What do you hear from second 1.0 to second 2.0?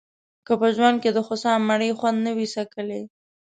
کې دخوسا مڼې